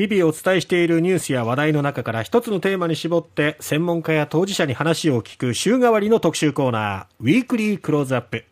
[0.00, 8.46] 日々お伝えしているニュースや話題の中から一つのテーマに絞って専門家や当事者に話を聞く週替わりの特集コーナーウィークリークローズアップ。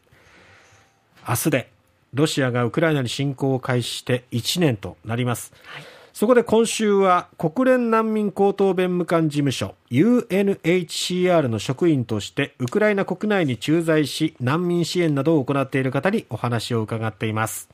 [1.27, 1.71] 明日で
[2.13, 17.71] ロシアがウクライナに侵攻を開始して1年となります、はい、そこで今週は国連難民高等弁務官事務所 UNHCR の職員としてウクライナ国内に駐在し難民支援などを行っている方にお話を伺っています。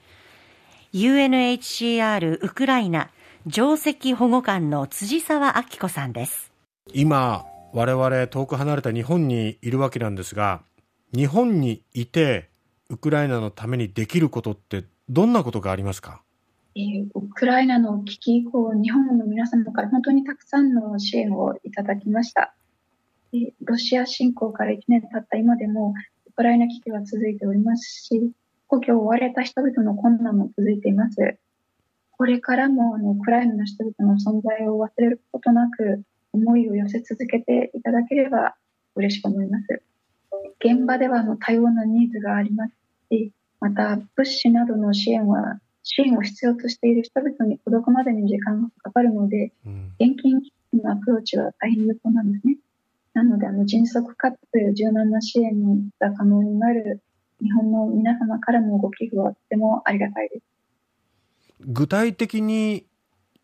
[0.93, 3.11] UNHCR ウクライナ
[3.47, 6.51] 上席保護官の辻沢明子さんです
[6.95, 7.45] 今
[7.75, 10.63] 我々遠く離れた日本にいるわけなんですが
[11.15, 12.49] 日本にいて
[12.89, 16.23] ウクライナのためにできることってどんなことがありますか？
[16.75, 22.55] えー、ウクライナの危機以降、日本の皆様から本当にたくさんの支援をいただきました。
[23.33, 25.95] えー、ロシア侵攻から1年経った今でも、
[26.27, 28.33] ウクライナ危機は続いておりますし、
[28.67, 31.39] 故郷を追われた人々の困難も続いています。
[32.25, 38.55] これからもあのウクライナの人々の存在を忘れることなく、思いを寄せ続けていただければ
[38.95, 39.83] 嬉しく思います。
[40.59, 42.73] 現場ではあの多様なニーズがあります
[43.13, 50.41] し、また物資などの支援は支援を必要としている人々に届くまでに時間がかかるので、うん、現金
[50.73, 52.57] のアプローチは大変有効なんですね。
[53.13, 54.39] なので、あの迅速かつ
[54.73, 57.03] 柔軟な支援が可能になる
[57.43, 60.54] 日本の皆様からのご寄付はとてもありがたいです。
[61.67, 62.87] 具体的に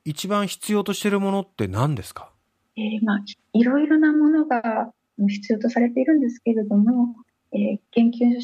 [0.04, 2.30] 一番必要としているものって何ですか、
[2.76, 4.92] えー、まあ、いろいろなものが
[5.28, 7.14] 必要とされているんですけれども、
[7.52, 8.38] えー、現金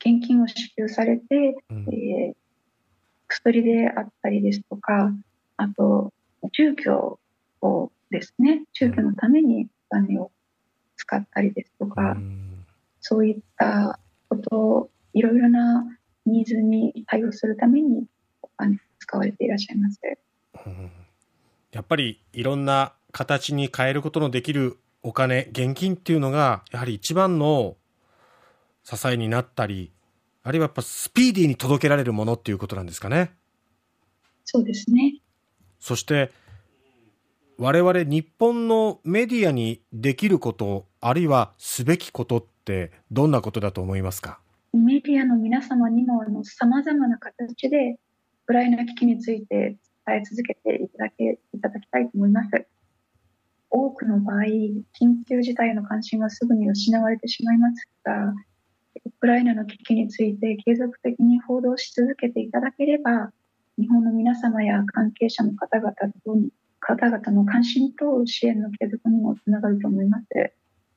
[0.00, 2.34] 現金を支給されて、うん、えー、
[3.28, 5.12] 薬であったりですとか、
[5.56, 6.12] あと、
[6.52, 7.18] 住居
[7.60, 10.30] をですね、住居のためにお金を
[10.96, 12.64] 使ったりですとか、うん、
[13.00, 13.98] そういった
[14.30, 15.84] ことを、いろいろな
[16.24, 18.06] ニーズに対応するために
[18.60, 20.00] お金使われていらっしゃいます。
[20.66, 20.90] うん、
[21.72, 27.76] やっぱりいろんな形に変えることのできるお金、現金っていうのが、やはり一番の
[28.84, 29.92] 支えになったり、
[30.42, 33.32] あるいはやっぱスピーディーに届けられるものっていうことなんですかね。
[34.44, 35.20] そうですね。
[35.78, 36.30] そして、
[37.56, 44.40] 我々日本のメディアにできること、あるいはすべきことってどんなことだと思いますか？
[44.72, 47.98] メディアの皆様にもさまざまな形でウ
[48.50, 52.66] クライナ危機について伝え続けていただけいただきたいと思います。
[53.70, 58.34] 多くの場合、緊急事態の関心はすぐに失われてしまいますが、
[59.06, 63.30] ウクライナの危機について継続的に報道し続けていただければ、
[63.78, 66.36] 日本の皆様や関係者の方々と
[66.80, 70.24] 方々の関心と支援の継続にもつながると思います。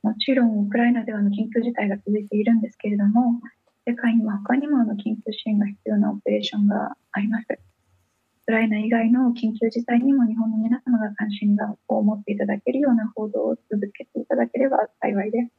[0.01, 3.41] もちろん、ウクライナではの緊急事態が続いているんですけれども、
[3.85, 7.45] 世界には他にもあの緊急支援が必要なオペレーションがあります。
[7.51, 11.57] ウクライナ以外の緊急事態にも日本の皆様が関心
[11.87, 15.51] を持っていただけるような報道を続けていただければ幸いです。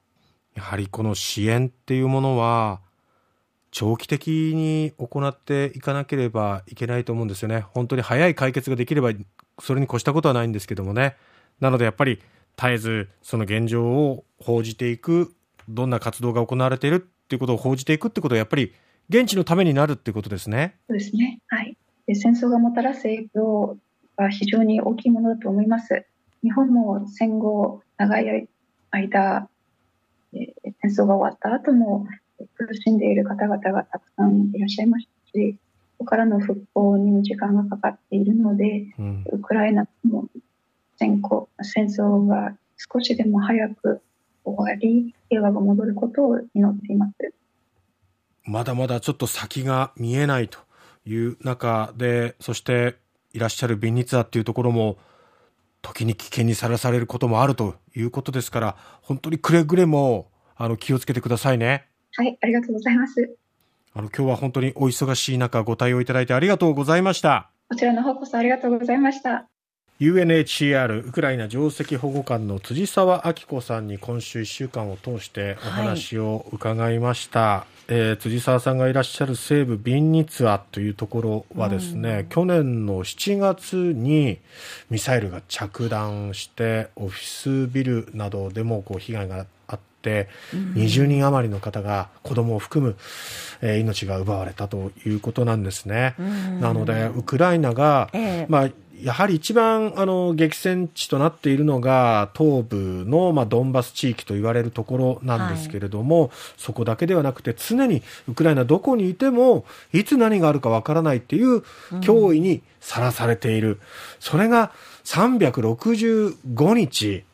[0.56, 2.80] やはりこの支援っていうものは
[3.70, 7.60] 長期的に行っていかなければいけないと思うんですよね。
[7.60, 9.12] 本当に早い解決ができれば
[9.60, 11.16] それに越したことはないんですけどもね。
[11.60, 12.20] なのでやっぱり
[12.56, 15.34] 絶えずその現状を報じていく、
[15.68, 18.72] どんな活動が行われているっていうことを報じていくってことはやっぱり
[19.08, 20.76] 現地のためになるっていうことですね。
[20.88, 21.40] そうですね。
[21.48, 21.76] はい。
[22.06, 23.78] で戦争がもたらす影響
[24.16, 26.06] は非常に大きいものだと思います。
[26.42, 28.48] 日本も戦後長い
[28.90, 29.48] 間、
[30.34, 32.06] えー、戦争が終わった後も
[32.56, 35.56] 苦しんでいる方々がたくさんいらっしゃいましたし、
[35.98, 40.28] ここからの復興にも時間がかかっているので、うん、ウクライナの
[40.96, 44.02] 戦争戦争が少しでも早く
[44.44, 47.12] 終わり、平和が戻ることを祈っています。
[48.44, 50.58] まだまだちょっと先が見えないと
[51.06, 52.96] いう中で、そして
[53.32, 54.98] いらっしゃるビンニツァっていうところも、
[55.82, 61.86] 時に危険にさらされることもあるということですから、本当にくれぐれもあの気をつけてくださいね。
[62.16, 63.36] はい、ありがとうございます。
[63.92, 67.50] あの、今日は本当にお忙しい中ご対応いただいてありがとうございました。
[67.68, 69.48] こちらの方こそありがとうございました。
[70.04, 84.40] UNHCR ウクライナ上席保護官の辻沢明子さんに今週1週間を通してお話を伺いました、はい、えー、辻沢さんがいらっしゃる西部ビンニツァというところはですね、うん、去年の7月に
[84.90, 92.96] ミサイルが着弾してオフィスビルなどでもこう被害があっって20人余りの方が子供を含む、
[93.62, 96.14] えー、命が奪われたということなんですね。
[96.60, 98.70] なのでウクライナが、えー、まあ
[99.02, 111.58] やはり一番あの激戦地となっているのが東部の、まあ、ドンバス地域と言われるところなんですけれども、はい、そこだけではなくて常にウクライナどこにいてもいつ何があるかわからないっていう
[112.00, 113.78] 脅威にさらされている、うん、
[114.20, 114.70] それが
[115.04, 117.24] 365日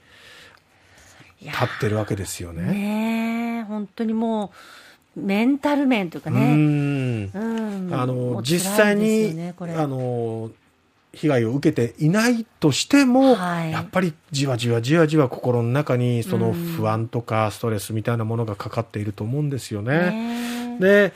[1.40, 2.62] 経ってるわけですよね。
[2.72, 4.52] ね本当にも
[5.16, 6.40] うメンタル面というかね。
[6.40, 7.30] うん。
[7.34, 7.38] う
[7.88, 10.50] ん、あの、実際に、ね、あの
[11.12, 20.78] 被害を受けていないとしても、はい、やっぱりじわじわじわじわ心の中にその不安とかストレスみたいなものがかかっていると思うんですよね。
[20.78, 21.12] で、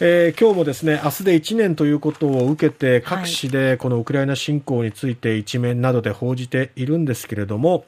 [0.00, 7.84] えー、今日もですね明日で1年ということを受けて各紙でこのウクライナ侵攻について一面などで報じているんですけれども、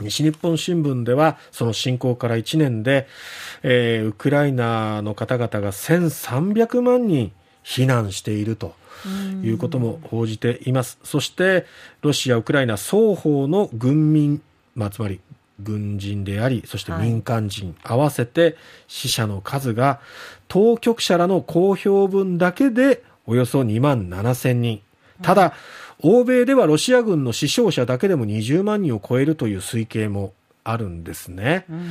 [0.00, 3.06] 西日本新聞ではその侵攻から1年で、
[3.62, 7.32] えー、ウクライナの方々が1300万人
[7.64, 8.74] 避難していると
[9.42, 10.98] いうことも報じています。
[11.04, 11.66] そして
[12.02, 14.42] ロシア、ウクライナ双方の軍民、
[14.74, 15.20] まあ、つまり
[15.62, 18.56] 軍人であり、そして民間人、合わせて
[18.88, 20.00] 死者の数が
[20.48, 24.80] 当局者らの公表分だけでおよそ2万7千人。
[25.22, 25.54] ただ、
[26.02, 30.32] 欧米ではロシア軍の死傷者だけでも20万人を超えるという推計も
[30.64, 31.66] あるんですね。
[31.68, 31.90] うん、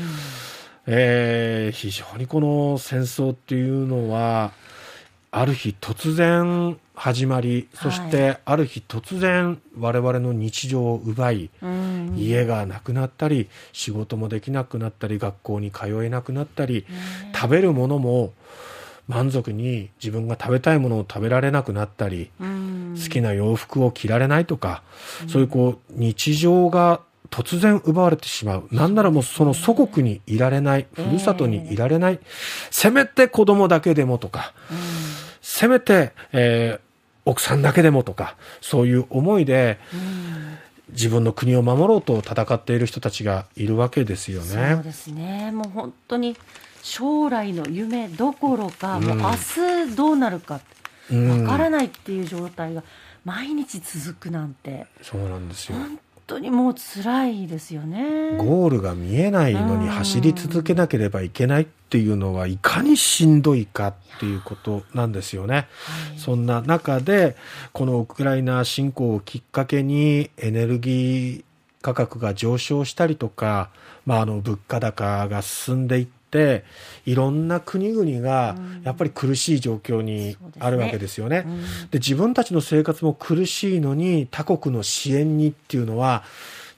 [0.87, 4.51] えー、非常にこのしてっていうのは、
[5.31, 11.49] ある日突然始まり、そしてある日突然我々の日常を奪い、
[12.17, 16.85] 家がなくなったり、仕事もできなくなったり、学校に通えなくなったり、
[17.33, 18.33] 食べるものも
[19.07, 24.83] 満足に自分が食べたいものを食べられなくなったり、好きな洋服を着られないとか、
[25.29, 26.99] そういうこう日常が
[27.29, 28.67] 突然奪われてしまう。
[28.73, 32.19] なんならもうその祖国にいられない、ふるさとにいられない、
[32.71, 34.53] せめて子供だけでもとか、
[35.41, 36.88] せめて、えー、
[37.25, 39.79] 奥さんだけでもとか、そういう思いで、
[40.91, 44.73] 自分の国を守ろうと戦っている人たちがいるわけですよね。
[44.75, 45.51] そうですね。
[45.51, 46.35] もう本当に
[46.81, 49.31] 将来の夢どころか、もう明
[49.89, 50.61] 日どうなるかわ
[51.47, 52.83] からないっていう状態が
[53.25, 54.87] 毎日続くなんて。
[55.01, 55.77] そうなんですよ。
[55.77, 58.37] 本当にもう辛いですよね。
[58.37, 65.55] ゴールが見えないのに走り続けなければいけないっていうのはいかにしんどいかっていうことなんですよね。
[65.55, 65.61] は
[66.15, 67.35] い、そんな中で、
[67.73, 71.43] このウクライナ侵攻をきっかけにエネルギー
[71.81, 73.69] 価格が上昇したりとか、
[74.05, 76.63] まあ、あの物価高が進んでいって
[77.05, 81.41] いろんな国々がやっぱり苦しい状況にあるわけですよね。
[81.41, 81.61] で、ねうん、
[81.93, 86.23] 自分たちの生活も苦しいのに他国の支援にっていうのは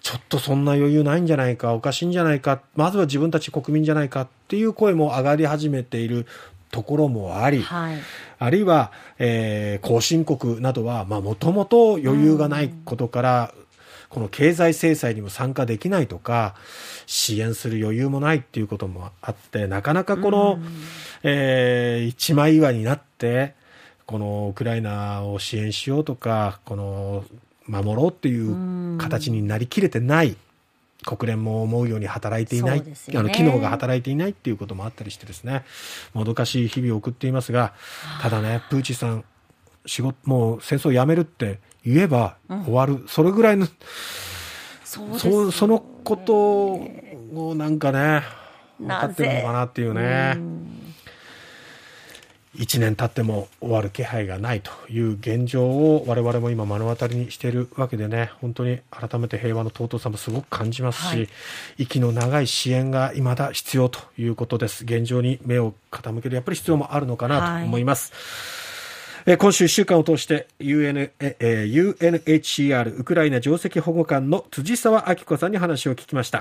[0.01, 6.25] ちょっとそんな余裕ないんじゃないかおかしいんじゃないかまずは自分たち国民じゃないかっていう声も上がり始めている
[6.71, 7.97] ところもあり、はい、
[8.39, 13.53] あるいは、えー、後進国などはもともと余裕がないことから、
[14.09, 16.55] この経済制裁にも参加できないとか、
[17.05, 20.59] 支援する余裕もないっていうこともあって、なかなかこの、
[21.23, 23.53] えー、一枚岩になって、
[24.05, 27.23] このウクライナを支援しようとか、この
[27.71, 30.35] 守ろうっていう形になりきれてない。
[31.03, 35.65] 国連も思うように働いていない、ね、あの機能が働いていないっていうこともあったりしてですね、
[36.13, 37.73] もどかしい日々を送っていますが、
[38.21, 39.25] ただね、プーチンさん、
[39.87, 43.67] 仕事、もう戦争をやめるって言えば終わる、うん、それぐらいの、
[44.83, 48.21] そそそのことをなんかね、
[48.79, 50.37] 分かってるのかなっていうね。
[52.55, 61.29] 1年経っても終わる気配がないという現状を我々も今目の当たりにしているわけでね本当に改めて平和の尊さもすごく感じますし、はい、
[61.77, 68.11] 息の長い支援が未だ必要ということです現状に目を傾けるやっぱり必要もあるのかなと思います。
[68.11, 68.17] は
[68.57, 68.71] い
[69.27, 71.35] え今週1週間を通して UN、え
[71.69, 76.39] UNHCR ウクライナ上席保護官の辻沢明子さんに話を聞きました。